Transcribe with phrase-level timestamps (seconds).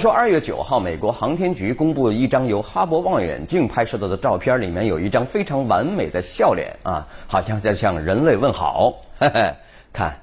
[0.00, 8.94] 说二月九号，美国航天局公布了一张由哈勃望远镜拍摄到的照片，里面有一张非常完美的笑脸啊，好像在向人类问好。
[9.18, 9.54] 嘿嘿，
[9.92, 10.16] 看，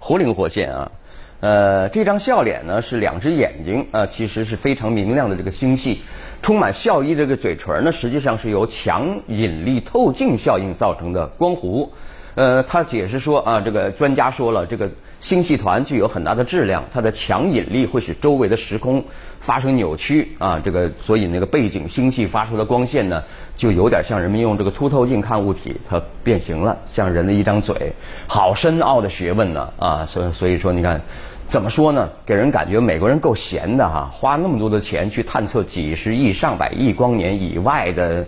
[0.00, 0.90] 活灵活现啊。
[1.38, 6.02] 呃，这张笑脸呢是两只眼睛啊，其实是非常明亮的这个星系，
[6.42, 11.88] 充满笑意这个嘴唇呢，实际上是由强引力透镜效应造成的光弧。
[12.34, 14.90] 呃，他解释说啊，这个专家说了，这个
[15.24, 19.02] 星系团具有很大的质量，它的强引力会使周围的时空
[19.40, 23.22] 发生扭曲啊，这个所以那个背景星系发出的光线呢，
[23.56, 27.90] 就有点像人们用这个凸透镜看物体，它变形了，像人的一张嘴，
[28.26, 31.00] 好深奥的学问呢啊，所以所以说你看，
[31.48, 32.06] 怎么说呢？
[32.26, 38.26] 给人感觉美国人够闲的哈，花那么多的钱去探测几十亿、上百亿光年以外的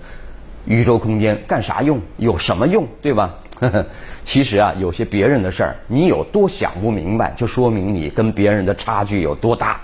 [0.66, 2.00] 宇宙空间，干啥用？
[2.18, 2.86] 有什么用？
[3.00, 3.34] 对吧？
[3.58, 3.86] 呵 呵
[4.22, 9.80] 其实啊，有些别人的事儿，你有多想不明白，就说明你跟别人的差距有多大。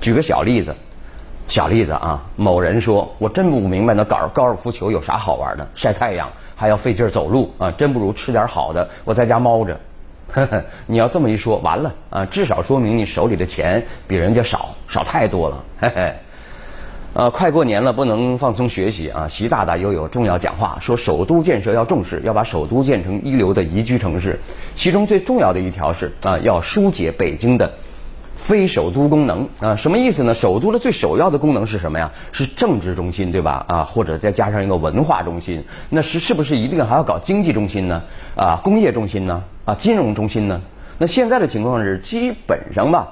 [0.00, 0.74] 举个小例子，
[1.46, 5.68] 小例子啊，某人说：“我真不明白那高高尔夫球有啥好玩的？
[5.74, 9.78] 晒太阳还要费劲走路啊，真不如吃点好的，我在家猫着。”
[10.30, 15.64] 呵呵你要这么一说，完了啊，至少说明你手里的钱比人家少，少太多了。
[15.80, 16.14] 嘿嘿。
[17.14, 19.26] 呃，快过年了，不能放松学习啊！
[19.26, 24.38] 习大大又有重要讲话，说首都建设要重视，要把首都建成一流的宜居城市。
[24.74, 27.72] 其中最重要的一条是啊，要疏解北京的
[28.36, 29.74] 非首都功能啊。
[29.74, 30.34] 什么意思呢？
[30.34, 32.08] 首都的最首要的功能是什么呀？
[32.30, 33.64] 是政治中心，对吧？
[33.66, 38.00] 啊，或者再加上一个文化中心，那是是不是一定还要搞经济中心呢？
[38.36, 39.42] 啊，工业中心呢？
[39.64, 40.60] 啊，金融中心呢？
[40.98, 43.08] 那现在的情况是基本上吧。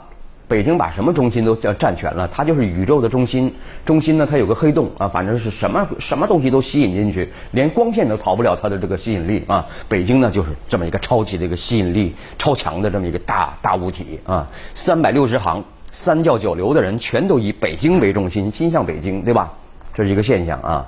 [0.49, 3.53] 北京把什么中心都叫占全了，它就是宇宙的中心。
[3.85, 9.67] 中心呢，它有个黑洞啊，反正是什么什么东西都吸引进去，连光线都逃不了它的这个吸引力啊。
[9.89, 14.47] 北京呢，就是这么一个超级的一个吸引力超强的这么一个大大物体啊。
[14.73, 19.53] 三百六十行，三教九流的人全都以北京为中心，心向北京，对吧？
[19.93, 20.87] 这是一个现象啊。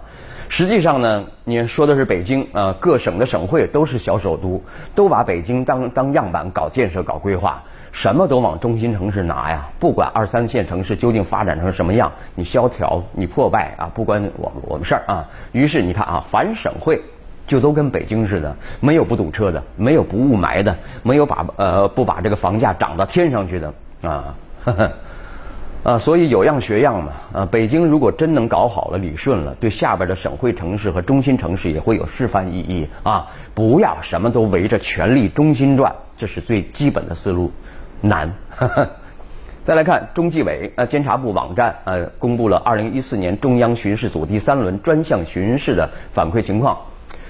[0.48, 4.62] 实际上呢，你说的是北京啊，各省的省会都是小首都，
[4.94, 7.60] 都把北京当当样板搞建设、搞规划。
[7.90, 15.24] 什么都往中心城市拿呀，不管二三线城市究竟发展成什么样，你萧条，你破败啊，不关我我们事儿啊。
[15.52, 17.00] 于是你看啊，凡省会
[17.46, 23.72] 就都跟北京似的，没有不堵车的，没有不雾霾的，没有把呃不把这个房价涨到天上去的
[24.02, 24.34] 啊。
[25.84, 27.48] 啊，所以有样学样嘛啊。
[27.50, 33.26] 北京如果真能搞好了、理顺了，对下边的省会城市和中心城市也会有示范意义啊。
[33.54, 37.50] 不要什么都围着权力中心转，这是最基本的思路。
[38.00, 38.32] 难，
[39.64, 46.78] 再来看中纪委呃监察部网站呃公布了二零一四年中央巡视组第三轮专项巡视的反馈情况，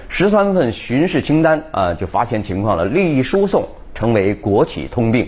[0.07, 5.27] 十三份巡视清单啊就发现情况了，利益输送成为国企通病。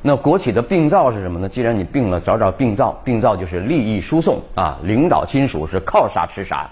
[0.00, 1.48] 那国企的病灶是什么呢？
[1.48, 6.70] 既然你病了，找找病灶，病灶就是利益输送啊，领导亲属是靠啥吃啥，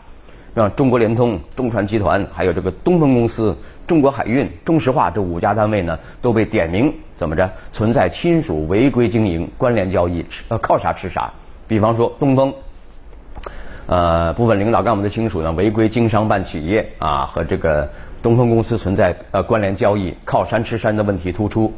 [0.55, 3.57] 让中国联通、中船集团还有这个东风公司。
[3.87, 11.33] 中国海运、中石化这五家单位呢，都被点名怎么着存在亲属违规经营、关联交易，呃，靠啥吃啥？
[11.69, 12.53] 比方说东风，
[13.87, 17.89] 呃，部分领导干部的亲属呢违规经商办企业啊，和这个
[18.23, 21.73] 东风公司存在呃关联交易，靠山吃山的问题突出。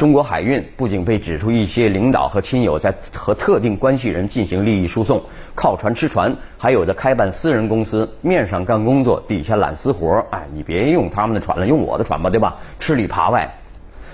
[0.00, 5.20] 中国海运不仅被指出一些领导和亲友在和特定关系人进行利益输送，
[5.54, 12.56] 靠船吃船，还有的开办私人公司，面上干工作，底下揽私活哎，你别用他们的船了，用我的船吧，对吧？
[12.78, 13.46] 吃里扒外，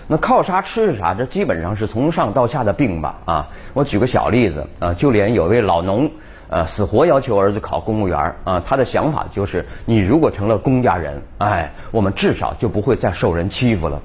[0.09, 1.15] 那靠啥吃啥？
[1.15, 3.15] 这基本上是从上到下的病吧？
[3.25, 6.11] 啊，我举个小例子啊，就连有位老农，
[6.49, 14.03] 呃，死活要求儿子考公务员啊，他的想法就是，你如果成了公家人，哎，我们至少就不会再受人欺负了，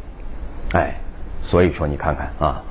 [0.73, 0.95] 哎。
[1.43, 2.61] 所以说，你看看啊，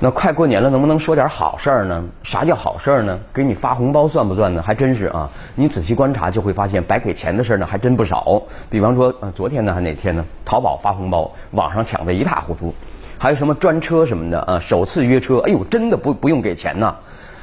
[0.00, 2.04] 那快过年了，能不能说点好事呢？
[2.22, 3.18] 啥叫好事呢？
[3.32, 4.60] 给你发红包算不算呢？
[4.60, 5.28] 还真是啊！
[5.54, 8.42] 你仔细观察就会发现，白给钱的事呢还真不少。
[8.68, 10.24] 比方说，呃，昨天呢还哪天呢？
[10.44, 12.74] 淘宝发红包，网上抢的一塌糊涂。
[13.18, 14.58] 还有什么专车什么的啊？
[14.58, 16.94] 首次约车，哎呦，真的不不用给钱呐！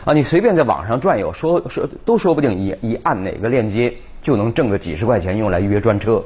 [0.05, 6.21] 啊，你随便在网上转悠，说说都说不定一一按哪个链接就能挣个几十块钱用来约专车。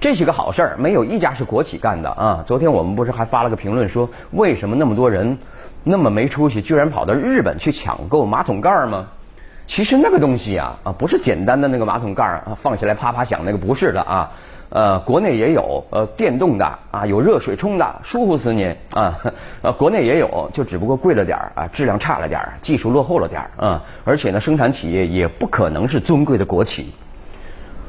[0.00, 2.44] 这是个好事儿，没有一家是国企干的啊！
[2.46, 5.36] 昨天我们不是还发了个评论说，为什么那么多人
[5.82, 9.06] 那么没出息，居然跑到日本去抢购马桶盖吗？
[9.66, 14.30] 其实那个东西啊啊，不是简单的那个马桶盖啊，放起来啪啪响那个不是的啊。
[14.68, 19.18] 呃，国内也有呃电动的啊，有热水冲的，舒服死你啊！
[19.62, 26.92] 呃，国内也有，就只不过贵了点啊，质量差了点技术落后了点啊，而且呢，生产企业也不可能是尊贵的国企，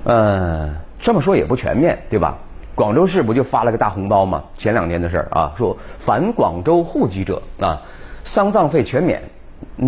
[0.03, 0.84] 呃。
[0.99, 2.37] 这么说也不全面，对吧？
[2.73, 4.43] 广州市不就发了个大红包吗？
[4.57, 7.81] 前两年的事儿啊，说凡广州户籍者啊，
[8.25, 9.21] 丧葬费全免，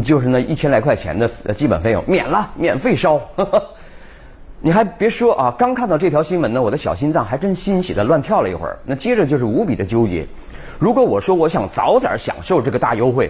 [0.01, 3.19] 就是那一千来块钱的基本费用免了，免费烧。
[4.61, 8.77] 你还别说啊，刚看到这条新闻呢，我的小心脏还真欣喜的乱跳了一会儿。
[8.85, 10.25] 那接着就是无比的纠结。
[10.79, 13.29] 如果我说我想早点享受这个大优惠，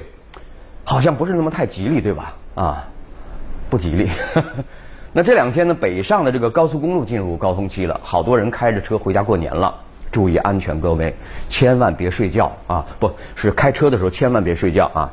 [0.83, 2.33] 好像不是那么太吉利，对吧？
[2.56, 2.88] 啊，
[3.69, 4.09] 不吉利。
[5.17, 9.73] 那这两天呢，北上的这个高速公路进入高峰期了，好多人开着车回家过年了。
[10.11, 11.11] 注意安全，各位，
[11.49, 12.85] 千万别睡觉啊！
[12.99, 15.11] 不是开车的时候千万别睡觉啊！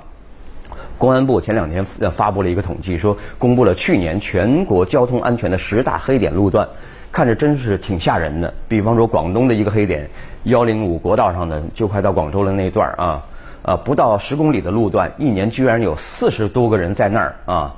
[0.99, 1.83] 公安部前两天
[2.15, 6.69] 发布了一个统计，说公布了去年全国交通安全的十大黑点路段，
[7.11, 8.53] 看着真是挺吓人的。
[8.69, 10.07] 比方说广东的一个黑点，
[10.43, 13.23] 幺零五国道上的就快到广州的那段啊，
[13.63, 17.75] 啊不到十公里的路段，一年居然有四十多个人在那儿啊，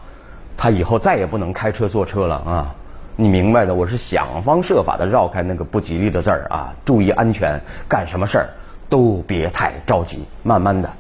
[0.56, 2.74] 他以后再也不能开车坐车了啊！
[3.14, 8.48] 你明白的，我是想方设法的绕开那个不吉利的字儿啊，注意安全，干什么事儿
[8.88, 10.90] 都别太着急，慢慢的。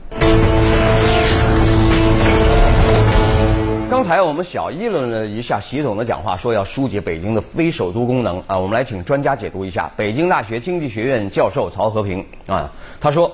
[3.88, 8.58] 刚才我们小议论了一下习总的讲话，说要疏解北京的非首都功能啊。
[8.58, 9.90] 我们来请专家解读一下。
[9.96, 12.70] 北京大学经济学院教授曹和平啊，
[13.00, 13.30] 他说，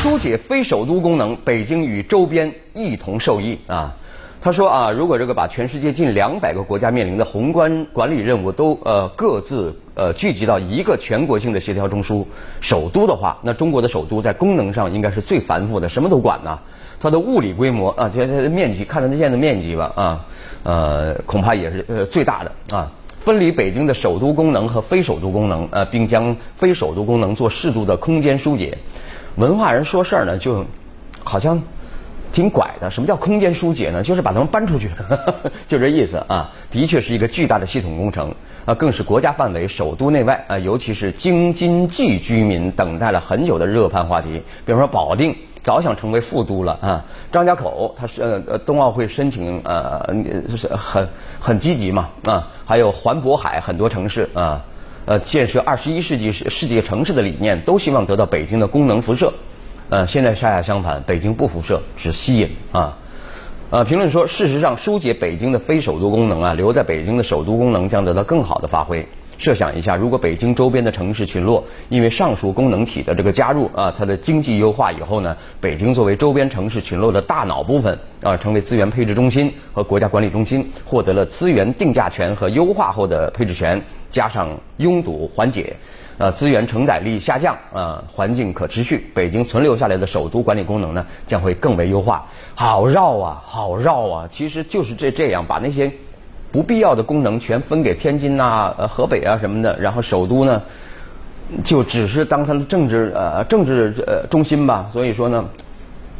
[0.00, 3.92] 疏解非首都功能，北京与周边一同受益啊。
[4.42, 12.24] 他说啊，如果这个把全世界近两百个国家面临的宏观管理任务都呃各自呃聚集到一个全国性的协调中枢
[12.62, 16.58] 首都的话，那中国的首都在功能上应该是最繁复的，什么都管呐。
[16.98, 20.26] 它的物理规模啊，这这面积看得见的面积吧啊，
[20.62, 22.90] 呃，恐怕也是呃最大的啊。
[23.22, 28.78] 分离北京的首都功能和非首都功能，呃，并将非首都功能做适度的空间疏解。
[29.36, 30.64] 文化人说事儿呢，就
[31.22, 31.62] 好像
[32.32, 32.90] 挺拐的。
[32.90, 34.02] 什么叫空间疏解呢？
[34.02, 34.90] 就是把他们搬出去，
[35.66, 36.50] 就这意思啊。
[36.70, 38.34] 的确是一个巨大的系统工程
[38.64, 44.42] 啊，更是国家范围、首都内外啊，尤其是京津冀居民等待了很久的热盼话题。
[44.64, 45.34] 比方说保定。
[45.62, 47.04] 早想成为副都了啊！
[47.30, 50.02] 张家口，它是呃冬奥会申请呃
[50.56, 51.06] 是很
[51.38, 52.48] 很积极嘛啊！
[52.64, 54.64] 还有环渤海很多城市啊
[55.04, 59.30] 呃建设二十一世纪世界城市的理念，都希望得到北京的功能辐射。
[59.90, 62.96] 呃，现在恰恰相反，北京不辐射，只吸引啊！
[63.70, 69.04] 呃，评论说，事实上疏解北京的非首都功能啊，留在北京的首都功能将得到更好的发挥。
[69.36, 85.74] 设想一下，如果北京周边的城市群落因为上述功能体的这个加入啊，它的经济优化以后呢，北京作为周边城市群落的大脑部分啊，成为资源配置中心和国家管理中心，获得了资源定价权和优化后的配置权，加上拥堵缓解，
[86.20, 92.26] 呃，资源承载力下降呃，环境可持续，北京存留下来的首都管理功能呢，将会更为优化。
[92.54, 95.90] 好绕啊，好绕啊，其实就是这这样把那些。
[96.52, 100.60] 不必要的功能全分给天津呐、呃河北啊什么的，然后首都呢
[101.62, 104.90] 就只是当它的政治呃政治呃中心吧。
[104.92, 105.44] 所以说呢，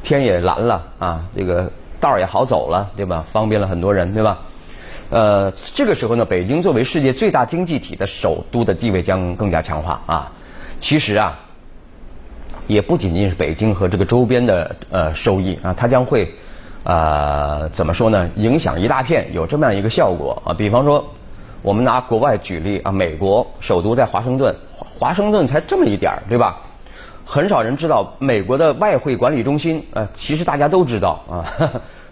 [0.05, 1.69] 天也蓝了啊，这个
[2.01, 3.25] 道也好走了，对吧？
[3.33, 4.39] 方便了很多人，对吧？
[5.11, 10.33] 呃，这个时候呢，北京作为世界最大经济体的首都的地位将更加强化啊。
[10.81, 11.39] 其实啊，
[12.67, 16.33] 也不仅仅是北京和这个周边的呃收益啊，它将会。
[16.83, 18.27] 呃，怎么说呢？
[18.37, 20.55] 影响一大片，有这么样一个效果啊。
[20.55, 21.05] 比方说，
[21.61, 26.57] 我们拿国外举例啊，美国首都在华盛顿，华盛顿才这么一点儿，对吧？
[27.23, 31.45] 很少人知道美国的外汇管理中心，呃，其实大家都知道啊，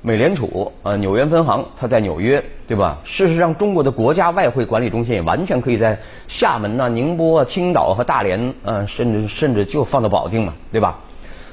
[0.00, 2.98] 美联储呃纽约分行它在纽约，对吧？
[3.04, 10.98] 事实上，中国的国家外汇管理中心也完全可以在厦门呐、宁波、啊青岛和大连，呃，甚至甚至就放到保定嘛，对吧？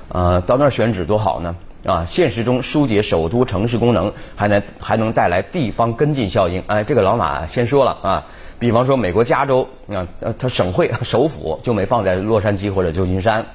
[0.10, 1.56] 呃，到那儿选址多好呢。
[1.86, 6.64] 啊，现实中疏解首都城市功能，还能还能带来地方跟进效应。
[6.66, 8.26] 哎，这个老马先说了啊，
[8.58, 10.08] 比方说美国加州啊，
[10.40, 13.46] 它省会首府就没放在洛杉矶或者旧金山，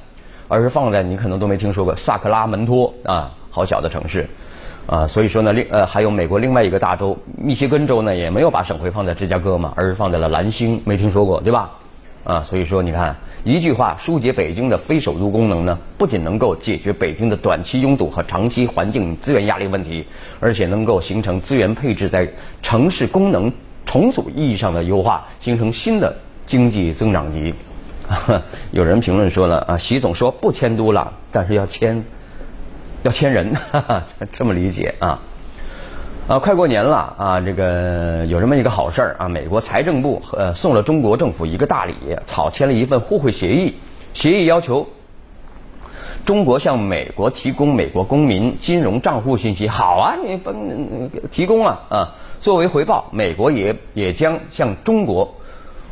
[0.46, 4.28] 而是放在你可能都没听说过萨克拉门托啊，好小的城市
[4.90, 5.06] 啊。
[5.06, 11.70] 所以说呢，另呃还有美国另外一个大州密歇根州呢，也没有把省会放在芝加哥嘛，而是放在了蓝星，没听说过对吧？
[12.24, 13.14] 啊，所以说你看。
[13.42, 20.06] 一句话，疏解北京的非首都功能呢，不仅能够解决北京的短期拥堵和长期环境资源压力问题，
[20.38, 22.30] 而且能够形成资源配置在
[22.60, 23.50] 城市功能
[23.86, 27.54] 重组意义上的优化，形成新的经济增长极。
[28.72, 32.04] 有人评论说了啊，习总说不迁都了，但是要迁，
[33.02, 33.56] 要签人，
[34.32, 35.20] 这么理解啊。
[36.28, 37.40] 啊，快过年了啊！
[37.40, 43.74] 这个有这么一个好事啊，美国财政部呃送了中国政府一个大礼，草签了一份互惠协议。
[44.14, 44.86] 协议要求
[46.24, 49.66] 中国向美国提供美国公民金融账户信息。
[49.66, 50.54] 好啊，你不
[51.32, 52.14] 提供啊啊！
[52.40, 55.34] 作为回报，美国也也将向中国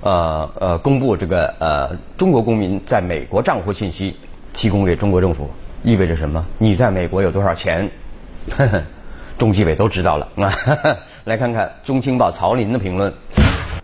[0.02, 4.14] 呃呃公布这个呃中国公民在美国账户信息，
[4.52, 5.50] 提供给中国政府。
[5.82, 6.44] 意味着什么？
[6.58, 7.88] 你在美国有多少钱？
[8.56, 8.82] 呵 呵
[9.38, 10.52] 中纪委都知道了啊。
[11.24, 13.12] 来看看中青报曹林的评论：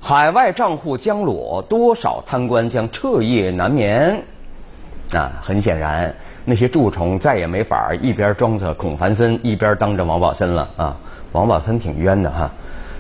[0.01, 4.23] 海外账户将裸，多少贪官将彻夜难眠。
[5.13, 6.13] 啊，很显然，
[6.45, 10.97] 那些蛀虫再也没法一边装着孔繁森，一边当着王宝森了啊。
[11.33, 12.51] 王宝森挺冤的哈，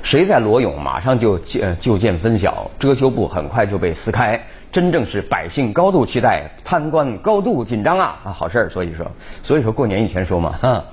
[0.02, 4.40] 谁在裸泳，马上就见就见分晓，遮羞布很快就被撕开。
[4.74, 8.18] 真正是百姓高度期待，贪官高度紧张啊！
[8.24, 9.06] 啊，好事儿，所以说，
[9.40, 10.84] 所以说过年以前说嘛，哈，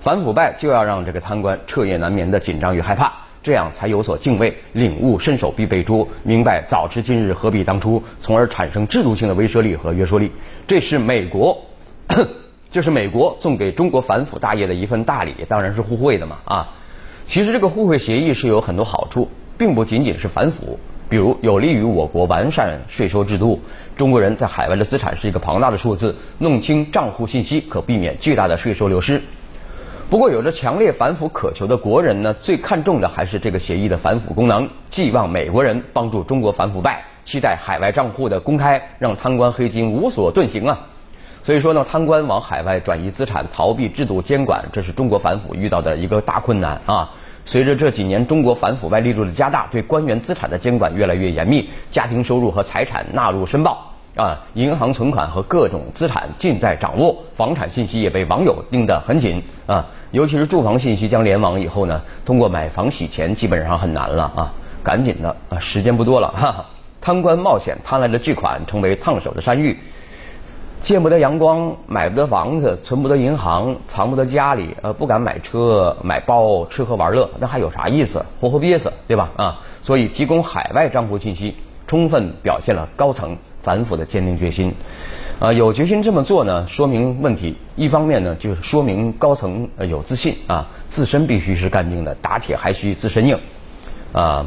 [0.00, 3.12] 反腐败就要让这个贪官彻夜难眠的紧张与害怕，
[3.42, 10.30] 这样才有所敬畏，领悟伸手必被捉，明白早知今日何必当初，从而产生制度性的威慑力和约束力。
[10.64, 11.60] 这是美国，
[12.70, 16.68] 这是美国送给中国反腐大业的一份大礼，当然是互惠的嘛啊！
[17.26, 20.78] 其实这个互惠协议是有很多好处，并不仅仅是反腐。
[21.14, 23.60] 比如有利于我国完善税收制度，
[23.96, 29.22] 中国人在海外的资产是一个庞大的数字，弄清账户信息可避免巨大的税收流失。
[30.10, 40.76] 不过，有着强烈反腐渴求的国人呢，最看重的还是这个协议的反腐功能，寄望美国人帮助中国反腐败，期待海外账户的公开，让贪官黑金无所遁形啊。
[41.44, 47.08] 所以说呢，贪官往海外转移资产，逃避制度监管，这是中国反腐遇到的一个大困难啊。
[47.44, 66.64] 随着这几年中国反腐败力度的加大，对官员资产的监管越来越严密，家庭收入和财产纳入申报啊，银行存款和各种资产尽在掌握，房产信息也被网友盯得很紧啊，尤其是住房信息将联网以后呢，通过买房洗钱基本上很难了啊，赶紧的啊，时间不多了哈，
[67.00, 69.78] 贪官冒险贪来的巨款成为烫手的山芋。
[70.84, 78.22] 见不得阳光，买不得房子，存不得银行，藏不得家里，呃，不敢买车、买包，吃喝玩乐，那还有啥意思？
[78.38, 79.30] 活活憋死，对吧？
[79.34, 84.74] 啊，所以提供海外账户信息，充分表现了高层反腐的坚定决心。
[85.38, 87.56] 啊，有决心这么做呢，说明问题。
[87.76, 93.38] 一方面呢，就是说明高层有自信啊，自身必须是干净的，打铁还需自身硬
[94.12, 94.46] 啊。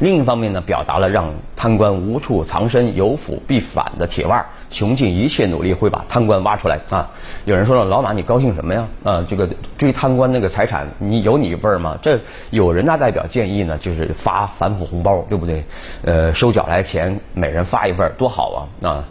[0.00, 7.08] 另一方面呢，表达了让贪官无处藏身、有腐必反的铁腕，穷尽一切努力会把贪官挖出来啊！
[7.44, 8.86] 有人说了，老马你高兴什么呀？
[9.02, 11.98] 啊，这个追贪官那个财产，你有你一份吗？
[12.00, 12.16] 这
[12.50, 15.64] 有人大代表建议呢，就是发反腐红包，对不对？
[16.04, 19.04] 呃，收缴来钱，每人发一份，多好啊！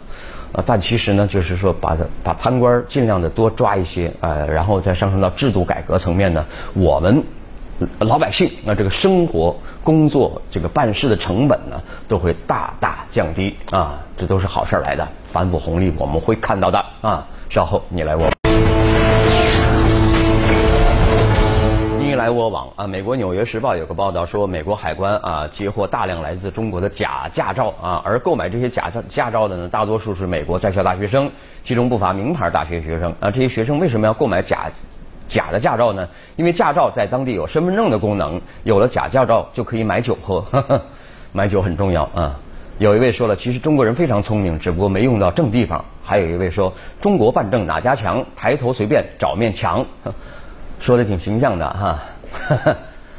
[0.52, 7.22] 啊，但其实呢，就是说把把贪官尽量的多抓一些，呃，然后再上升到制度改革层面呢，我们。
[8.00, 15.06] 老百姓那这个生活、工作、这个办事的成本呢，都会大大降低啊，这都是好事来的。
[15.30, 17.24] 反腐红利我们会看到的啊。
[17.48, 18.28] 稍后你来我，
[21.98, 22.86] 你来我往啊。
[22.86, 31.30] 美国《纽约时报》有个报道说，美国海关啊截获大量来自中国的假驾照啊，而购买这些假照驾照的呢，大多数是美国在校大学生，
[31.62, 33.30] 其中不乏名牌大学学生啊。
[33.30, 34.68] 这些学生为什么要购买假？
[35.28, 36.08] 假的驾照呢？
[36.36, 40.44] 因为驾照在当地有身份证的功能，有了假驾照就可以买酒喝，
[41.32, 42.34] 买酒很重要啊。
[42.78, 45.84] 有一位说了，其实中国人非常聪明，只不过没用到正地方。
[46.02, 48.24] 还有一位说，中国办证哪家强？
[48.34, 49.84] 抬头随便找面墙，
[50.80, 51.98] 说的挺形象的哈。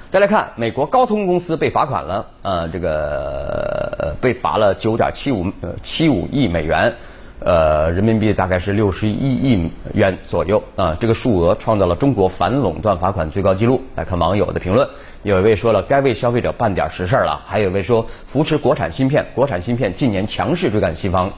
[0.09, 5.45] 再来看，美国高通公司被罚款了，呃，这个被罚了九点七五
[5.83, 6.91] 七五亿美元。
[7.41, 13.81] 呃，人民币大概是六十一亿元左右啊，这个数额创造了中国反垄断罚款最高纪录。
[13.95, 14.87] 来看网友的评论，
[15.23, 21.31] 有一位说了该为消费者办点实事了，还有一位说扶持国产芯片，国产芯片近年强势追赶西方，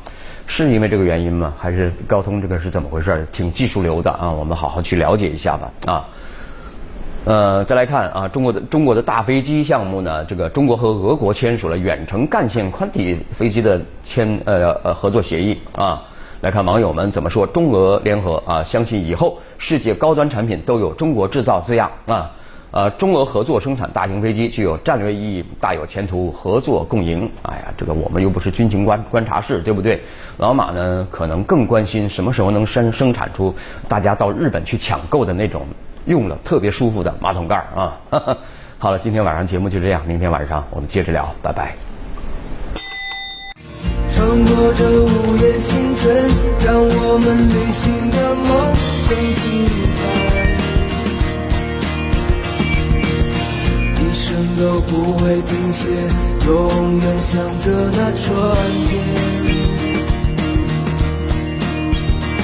[0.48, 1.54] 是因为这个原因吗？
[1.56, 3.24] 还是高通这个是怎么回事？
[3.32, 6.10] 挺技术流的啊，我们好好去了解一下吧啊。
[7.24, 16.02] 呃，再来看啊，中国的中国的大飞机项目呢，这个中国和俄国签署了远程干线宽体飞机的签呃呃合作协议啊。
[16.42, 22.32] 来看网友们怎么说，中俄联合啊，相信以后世界高端产品都有中国制造字样啊。
[22.72, 27.30] 呃，中俄合作生产大型飞机具有战略意义，大有前途，合作共赢。
[27.44, 30.02] 哎呀，这个我们又不是军情观观察室，对不对？
[30.38, 33.54] 老马呢，可能更关心什么时候能生生产出
[33.88, 35.68] 大家到日本去抢购的那种。
[36.06, 37.98] 用了特别舒服的马桶盖啊！
[38.78, 41.76] 好了，今天晚上节目就这样，明天晚上我们接着聊，拜拜。
[44.14, 46.30] 穿过这午夜星辰，
[46.66, 48.74] 让我们旅行的梦
[49.08, 50.00] 更精彩。
[54.02, 55.88] 一生都不会停歇，
[56.48, 58.28] 永远向着那春
[58.88, 59.61] 天。